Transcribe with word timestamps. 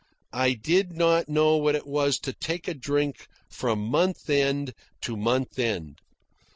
I 0.33 0.53
did 0.53 0.93
not 0.97 1.29
know 1.29 1.57
what 1.57 1.75
it 1.75 1.85
was 1.85 2.17
to 2.21 2.33
take 2.33 2.67
a 2.67 2.73
drink 2.73 3.27
from 3.51 3.79
month 3.81 4.31
end 4.31 4.73
to 5.01 5.15
month 5.15 5.59
end. 5.59 5.99